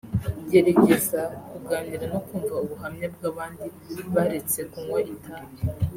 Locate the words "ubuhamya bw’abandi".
2.63-3.65